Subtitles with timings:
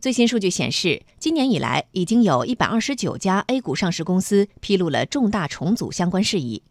[0.00, 6.62] 最新数据显示，今年以来已经有一百二十九家 A 股上市公司披露了重大重组相关事宜，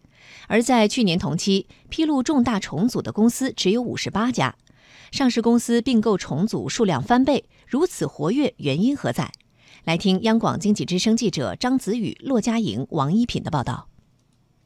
[0.48, 4.56] 而在去年同期，披露重大重组的公司只有五十八家，
[5.12, 9.32] 上市公司并购重组数量翻倍，如此活跃，原因何在？
[9.84, 13.89] 来听央广经济之声记者张子宇、骆家莹、王一品的报道。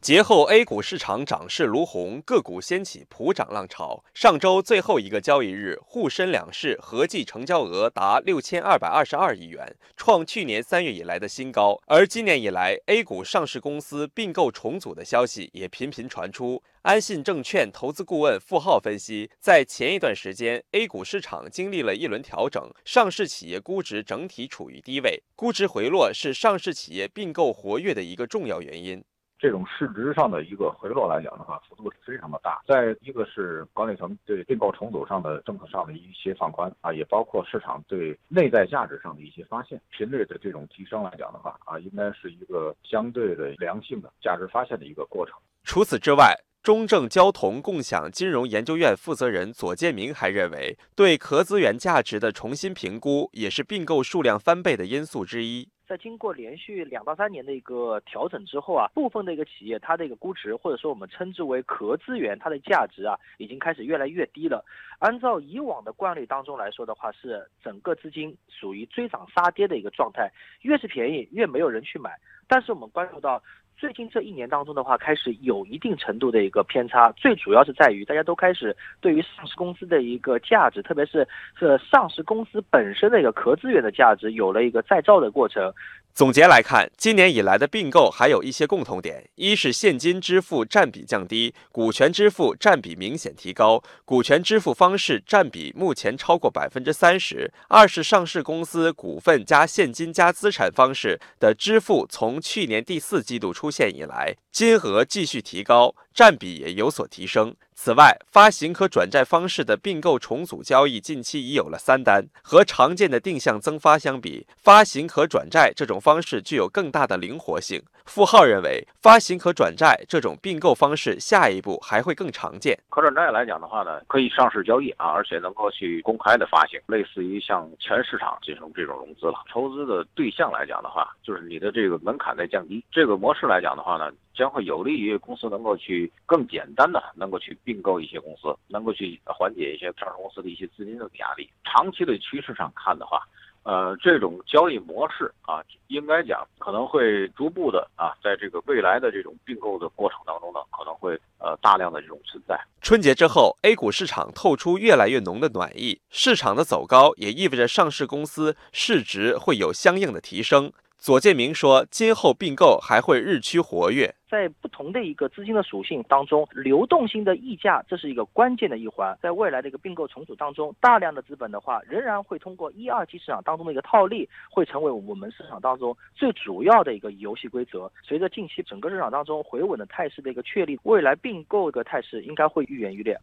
[0.03, 4.03] 节后，A 股市场涨势如虹，个股掀起普涨浪潮。
[4.13, 11.81] 上周最后一个交易日，沪深两市合计成交额达六千二百二十二亿元，创去年三月以来的新高。
[11.85, 16.61] 而今年以来，A 股上市公司并购重组的消息也频频传出。
[16.81, 29.01] 安信证券投资顾问付浩分析，在前一段时间，A 股市场经历了一轮调整，上市企业估值整体处于低位，估值回落是上市企业并购活跃的一个重要原因。
[29.43, 32.61] 这种市值上的一个回落来讲的话，幅度是非常的大。
[32.65, 45.35] 再一个是管理层对并购重组上的政策上的一些放宽啊，也包括市场对内在价值上的一些发现频率的这种提升来讲的话啊，应该是一个相对的良性的价值发现的一个过程。
[45.65, 55.67] 除此之外，中证交通共享金融研究院负责人左建明还认为，对壳资源价值的重新评估也是并购数量翻倍的因素之一。
[55.87, 64.63] 在经过连续两到三年的一个调整之后啊，部分的一个企业它的一个估值，或者说我们称之为壳资源，它的价值啊，已经开始越来越低了。
[64.99, 70.31] 按照以往的惯例当中来说的话，是整个资金属于追涨杀跌的一个状态，
[70.61, 72.11] 越是便宜越没有人去买。
[72.47, 73.41] 但是我们关注到。
[73.77, 81.27] 最近这一年当中的话，开始有一定程度的一个偏差，最主要是在于大家都开始对于上市公司的一个价值，特别是
[81.59, 85.73] 这上市公司本身的一个壳资源的价值，有了一个再造的过程。
[86.15, 107.55] 总结来看，今年以来的并购还有一些共同点：一是现金支付占比降低，股权支付占比明显提高，股权支付方式占比目前超过百分之三十；二是上市公司股份加现金加资产方式的支付，从去年第四季度出现以来，金额继续提高，占比也有所提升。
[107.75, 112.23] 此外，发行和转债方式的并购重组交易近期已有了三单。
[112.43, 117.81] 和常见的定向增发相比，发行和转债这种方式具有更大的灵活性。
[118.05, 122.77] 付浩认为，发行和转债这种并购方式下一步还会更常见。
[122.89, 129.43] 可转债来讲的话呢，可以上市交易啊，而且能够去公开的发行，类似于向全市场进行这种融资了。
[129.51, 132.83] 筹资的对象来讲的话，就是你的这个门槛在降低。
[132.91, 134.11] 这个模式来讲的话呢。
[134.33, 141.49] 将会有利于公司能够去更简单的能够去并购一些公司，能够去缓解一些上市公司的一些资金的压力。
[141.63, 143.21] 长期的趋势上看的话，
[143.63, 152.59] 呃，这种交易模式啊，应该讲可能会逐步的啊，在这个未来的这种并购的过程当中呢，可能会呃大量的这种存在。
[152.81, 160.73] 春节之后，A 股市场透出越来越浓的暖意，市场的走高也意味着上市公司市值会有相应的提升。
[161.03, 164.15] 左建明说，今后并购还会日趋活跃。
[164.29, 169.13] 在不同的一个资金的属性当中，流动性的溢价这是一个关键的一环。
[169.21, 177.91] 在未来的一个并购重组当中，大量的资本的话，仍然会通过一二级市场当中的一个套利，会成为我们市场当中最主要的一个游戏规则。
[178.01, 183.19] 随着近期整个市场当中回稳的态势的一个确立，未来并购的态势应该会愈演愈烈。